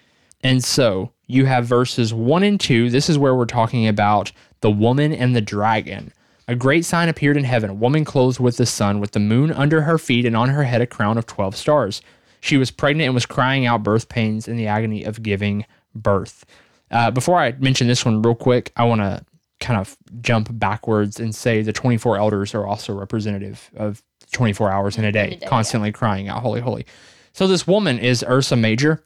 [0.44, 2.90] And so you have verses 1 and 2.
[2.90, 4.32] This is where we're talking about
[4.62, 6.12] the woman and the dragon.
[6.48, 9.52] A great sign appeared in heaven, a woman clothed with the sun, with the moon
[9.52, 12.02] under her feet, and on her head a crown of 12 stars.
[12.40, 16.46] She was pregnant and was crying out birth pains in the agony of giving birth.
[16.92, 19.26] Uh, before I mention this one real quick, I want to
[19.60, 24.98] kind of jump backwards and say the 24 elders are also representative of 24 hours
[24.98, 25.50] in a day, a day, yeah.
[25.50, 26.86] constantly crying out, Holy, Holy.
[27.34, 29.04] So this woman is Ursa Major.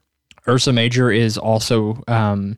[0.47, 2.57] Ursa Major is also um,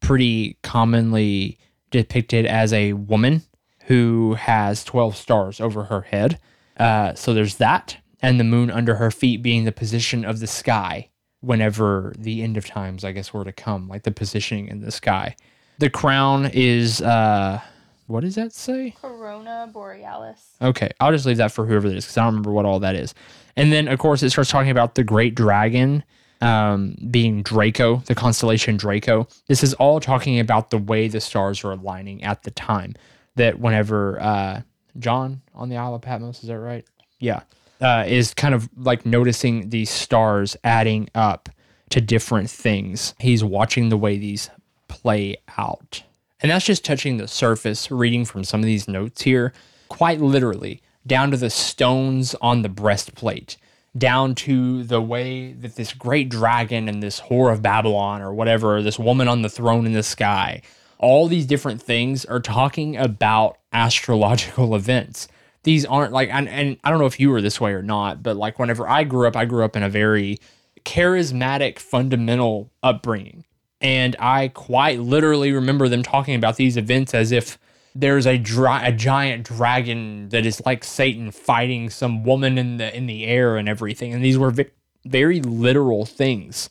[0.00, 1.58] pretty commonly
[1.90, 3.42] depicted as a woman
[3.84, 6.38] who has 12 stars over her head.
[6.78, 7.96] Uh, so there's that.
[8.20, 11.08] And the moon under her feet being the position of the sky
[11.40, 14.90] whenever the end of times, I guess, were to come, like the positioning in the
[14.90, 15.36] sky.
[15.78, 17.60] The crown is, uh,
[18.06, 18.94] what does that say?
[19.00, 20.56] Corona Borealis.
[20.60, 22.80] Okay, I'll just leave that for whoever it is because I don't remember what all
[22.80, 23.14] that is.
[23.56, 26.04] And then, of course, it starts talking about the great dragon
[26.40, 29.28] um, being Draco, the constellation Draco.
[29.46, 32.94] This is all talking about the way the stars are aligning at the time.
[33.36, 34.62] That whenever uh,
[34.98, 36.84] John on the Isle of Patmos, is that right?
[37.20, 37.42] Yeah,
[37.80, 41.48] uh, is kind of like noticing these stars adding up
[41.90, 43.14] to different things.
[43.18, 44.50] He's watching the way these
[44.88, 46.02] play out.
[46.40, 49.52] And that's just touching the surface, reading from some of these notes here,
[49.88, 53.56] quite literally, down to the stones on the breastplate,
[53.96, 58.82] down to the way that this great dragon and this whore of Babylon or whatever,
[58.82, 60.62] this woman on the throne in the sky,
[60.98, 65.28] all these different things are talking about astrological events.
[65.68, 68.22] These aren't like, and, and I don't know if you were this way or not,
[68.22, 70.38] but like whenever I grew up, I grew up in a very
[70.86, 73.44] charismatic, fundamental upbringing.
[73.82, 77.58] And I quite literally remember them talking about these events as if
[77.94, 82.96] there's a, dra- a giant dragon that is like Satan fighting some woman in the
[82.96, 84.14] in the air and everything.
[84.14, 84.70] And these were vi-
[85.04, 86.70] very literal things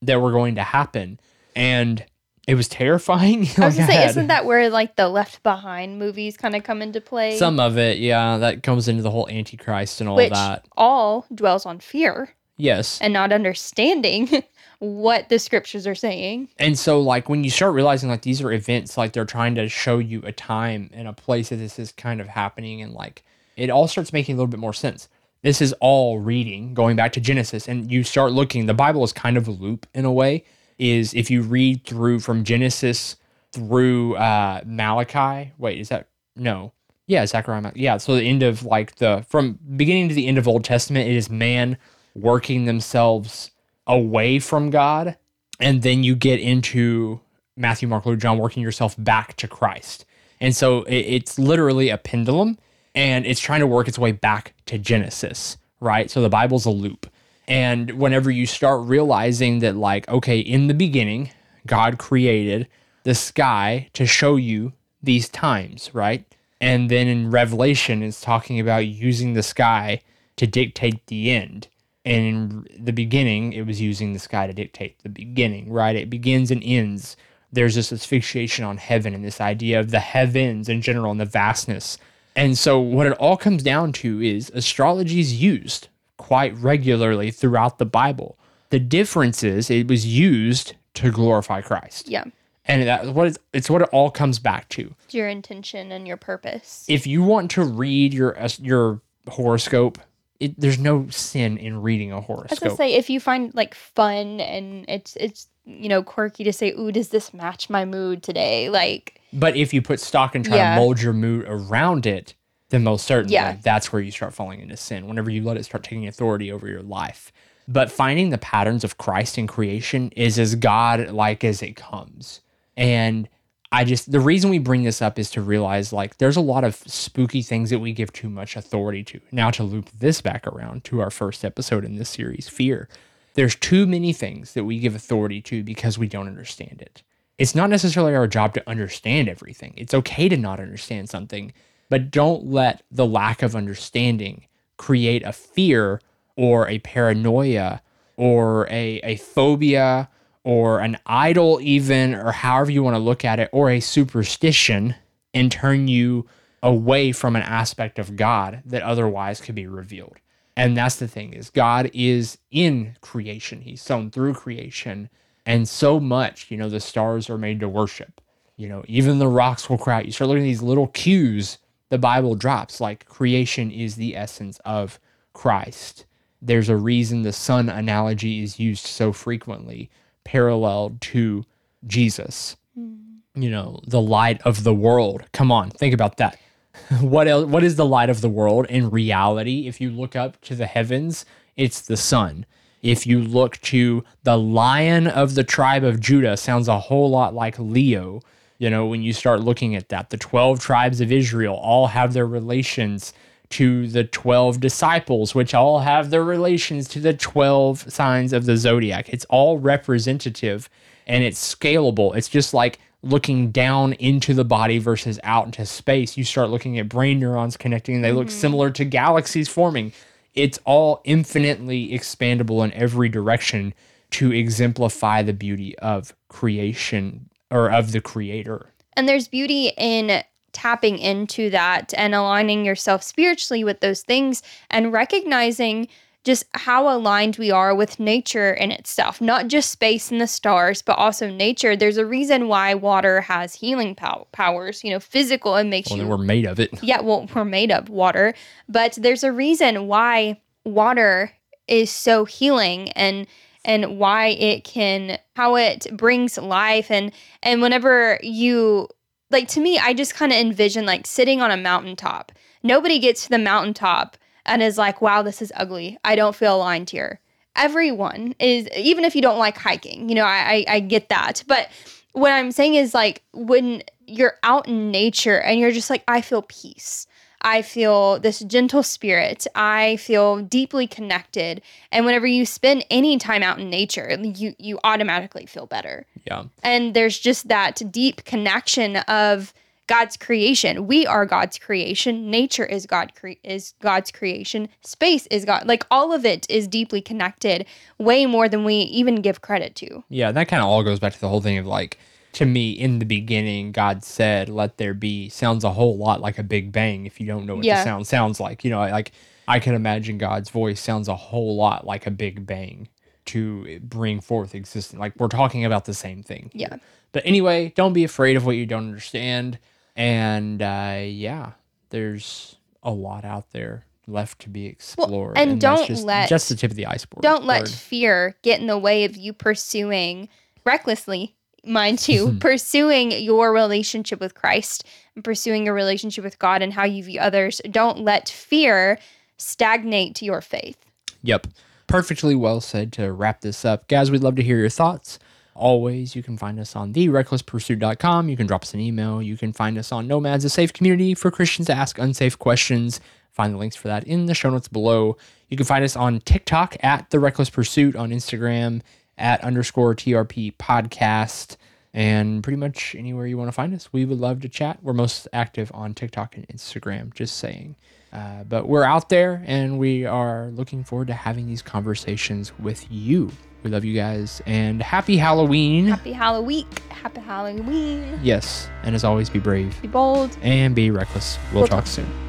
[0.00, 1.20] that were going to happen,
[1.54, 2.02] and
[2.46, 3.40] it was terrifying.
[3.58, 6.62] I was gonna say, had- isn't that where like the Left Behind movies kind of
[6.64, 7.36] come into play?
[7.38, 7.98] some of it?
[7.98, 10.64] Yeah, that comes into the whole Antichrist and all which that.
[10.76, 14.42] all dwells on fear Yes, and not understanding
[14.78, 16.48] what the scriptures are saying.
[16.58, 19.68] And so, like, when you start realizing, like, these are events, like, they're trying to
[19.68, 23.24] show you a time and a place that this is kind of happening, and, like,
[23.56, 25.08] it all starts making a little bit more sense.
[25.42, 29.12] This is all reading, going back to Genesis, and you start looking, the Bible is
[29.12, 30.44] kind of a loop in a way.
[30.78, 33.16] Is if you read through from Genesis
[33.52, 36.72] through uh, Malachi, wait, is that no?
[37.06, 37.72] Yeah, Zechariah.
[37.74, 41.08] Yeah, so the end of like the from beginning to the end of Old Testament,
[41.08, 41.78] it is man
[42.14, 43.50] working themselves
[43.86, 45.16] away from God,
[45.60, 47.20] and then you get into
[47.56, 50.04] Matthew, Mark, Luke, John, working yourself back to Christ.
[50.40, 52.58] And so it, it's literally a pendulum,
[52.94, 56.10] and it's trying to work its way back to Genesis, right?
[56.10, 57.06] So the Bible's a loop.
[57.48, 61.30] And whenever you start realizing that, like, okay, in the beginning,
[61.66, 62.68] God created
[63.04, 66.24] the sky to show you these times, right?
[66.60, 70.00] And then in Revelation, it's talking about using the sky
[70.36, 71.68] to dictate the end.
[72.04, 75.96] And in the beginning, it was using the sky to dictate the beginning, right?
[75.96, 77.16] It begins and ends.
[77.52, 81.24] There's this asphyxiation on heaven and this idea of the heavens in general and the
[81.24, 81.98] vastness.
[82.34, 87.78] And so, what it all comes down to is astrology is used quite regularly throughout
[87.78, 88.38] the Bible.
[88.70, 92.08] The difference is it was used to glorify Christ.
[92.08, 92.24] Yeah.
[92.64, 94.92] And that what it's, it's what it all comes back to.
[95.10, 96.84] Your intention and your purpose.
[96.88, 99.98] If you want to read your as- your horoscope,
[100.40, 102.60] it, there's no sin in reading a I was horoscope.
[102.60, 106.72] gonna say if you find like fun and it's it's you know quirky to say,
[106.72, 110.56] "Ooh, does this match my mood today?" Like, But if you put stock and try
[110.56, 110.74] Yeah.
[110.74, 112.34] to mold your mood around it,
[112.70, 113.56] then most certainly Yeah.
[113.62, 115.06] that's where you start falling into sin.
[115.06, 117.32] Whenever you let it start taking authority over your life.
[117.68, 122.40] But finding the patterns of Christ in creation is as God like as it comes.
[122.76, 123.28] And
[123.72, 126.62] I just the reason we bring this up is to realize like there's a lot
[126.62, 129.20] of spooky things that we give too much authority to.
[129.32, 132.88] Now to loop this back around to our first episode in this series, fear.
[133.34, 137.02] There's too many things that we give authority to because we don't understand it.
[137.38, 139.74] It's not necessarily our job to understand everything.
[139.76, 141.52] It's okay to not understand something,
[141.88, 144.46] but don't let the lack of understanding
[144.76, 146.00] create a fear
[146.36, 147.82] or a paranoia
[148.16, 150.08] or a, a phobia
[150.44, 154.94] or an idol, even, or however you want to look at it, or a superstition
[155.34, 156.24] and turn you
[156.62, 160.16] away from an aspect of God that otherwise could be revealed.
[160.56, 163.60] And that's the thing is God is in creation.
[163.60, 165.10] He's sown through creation.
[165.44, 168.20] And so much, you know, the stars are made to worship.
[168.56, 170.06] You know, even the rocks will cry out.
[170.06, 174.58] You start looking at these little cues the Bible drops, like creation is the essence
[174.64, 174.98] of
[175.32, 176.06] Christ.
[176.42, 179.90] There's a reason the sun analogy is used so frequently,
[180.24, 181.44] paralleled to
[181.86, 182.56] Jesus.
[182.74, 182.94] Hmm.
[183.34, 185.24] You know, the light of the world.
[185.32, 186.38] Come on, think about that.
[187.00, 189.66] what else, what is the light of the world in reality?
[189.66, 191.24] If you look up to the heavens,
[191.56, 192.46] it's the sun.
[192.82, 197.34] If you look to the lion of the tribe of Judah, sounds a whole lot
[197.34, 198.20] like Leo.
[198.58, 202.12] You know, when you start looking at that, the 12 tribes of Israel all have
[202.12, 203.12] their relations
[203.50, 208.56] to the 12 disciples, which all have their relations to the 12 signs of the
[208.56, 209.08] zodiac.
[209.08, 210.68] It's all representative
[211.06, 212.16] and it's scalable.
[212.16, 216.16] It's just like looking down into the body versus out into space.
[216.16, 218.38] You start looking at brain neurons connecting, and they look mm-hmm.
[218.38, 219.92] similar to galaxies forming.
[220.34, 223.72] it's all infinitely expandable in every direction
[224.10, 228.72] to exemplify the beauty of creation or of the creator.
[228.94, 230.22] And there's beauty in
[230.52, 235.88] tapping into that and aligning yourself spiritually with those things and recognizing
[236.24, 240.82] just how aligned we are with nature in itself, not just space and the stars,
[240.82, 241.76] but also nature.
[241.76, 246.00] There's a reason why water has healing pow- powers, you know, physical, it makes Well,
[246.00, 246.70] you we're made of it.
[246.82, 248.34] yeah, well, we're made of water,
[248.68, 251.32] but there's a reason why water
[251.68, 253.28] is so healing and
[253.66, 257.12] and why it can how it brings life and
[257.42, 258.88] and whenever you
[259.30, 262.32] like to me, I just kind of envision like sitting on a mountaintop.
[262.62, 265.98] Nobody gets to the mountaintop and is like, "Wow, this is ugly.
[266.04, 267.20] I don't feel aligned here."
[267.56, 271.42] Everyone is, even if you don't like hiking, you know, I I, I get that,
[271.46, 271.68] but
[272.12, 276.20] what I'm saying is like when you're out in nature and you're just like, I
[276.20, 277.06] feel peace.
[277.46, 279.46] I feel this gentle spirit.
[279.54, 281.62] I feel deeply connected.
[281.92, 286.06] And whenever you spend any time out in nature, you you automatically feel better.
[286.24, 286.46] Yeah.
[286.64, 289.54] And there's just that deep connection of
[289.86, 290.88] God's creation.
[290.88, 292.28] We are God's creation.
[292.32, 294.68] Nature is God cre- is God's creation.
[294.80, 295.68] Space is God.
[295.68, 297.64] Like all of it is deeply connected,
[297.98, 300.02] way more than we even give credit to.
[300.08, 301.98] Yeah, that kind of all goes back to the whole thing of like,
[302.36, 306.38] to me, in the beginning, God said, "Let there be." Sounds a whole lot like
[306.38, 307.04] a Big Bang.
[307.06, 307.78] If you don't know what Yeah.
[307.78, 309.12] the sound sounds like, you know, like
[309.48, 312.88] I can imagine God's voice sounds a whole lot like a Big Bang
[313.26, 314.98] to bring forth existence.
[314.98, 316.50] Like we're talking about the same thing.
[316.52, 316.68] here.
[316.70, 316.76] Yeah.
[317.12, 319.58] But anyway, don't be afraid of what you don't understand.
[319.96, 321.52] And uh, yeah,
[321.90, 325.36] there's a lot out there left to be explored.
[325.38, 327.22] and that's don't just, let- just the tip of the iceberg.
[327.22, 330.28] Don't let fear get in the way of you pursuing
[330.64, 331.34] recklessly,
[331.66, 336.84] mind you, pursuing your relationship with Christ and pursuing your relationship with God and how
[336.84, 337.60] you view others.
[337.70, 338.98] Don't let fear
[339.36, 340.78] stagnate your faith.
[341.22, 341.48] Yep.
[341.86, 343.88] Perfectly well said to wrap this up.
[343.88, 345.18] Guys, we'd love to hear your thoughts.
[345.54, 348.28] Always, you can find us on therecklesspursuit.com.
[348.28, 349.22] You can drop us an email.
[349.22, 353.00] You can find us on Nomads, a safe community for Christians to ask unsafe questions.
[353.32, 355.16] Find the links for that in the show notes below.
[355.48, 358.82] You can find us on TikTok at The Reckless Pursuit, on Instagram
[359.18, 361.56] at underscore TRP podcast,
[361.94, 363.92] and pretty much anywhere you want to find us.
[363.92, 364.78] We would love to chat.
[364.82, 367.76] We're most active on TikTok and Instagram, just saying.
[368.12, 372.86] Uh, but we're out there and we are looking forward to having these conversations with
[372.90, 373.30] you.
[373.62, 375.88] We love you guys and happy Halloween.
[375.88, 376.66] Happy Halloween.
[376.88, 378.18] Happy Halloween.
[378.22, 378.70] Yes.
[378.84, 380.36] And as always, be brave Be bold.
[380.40, 381.38] and be reckless.
[381.52, 382.25] We'll, We'll talk talk soon.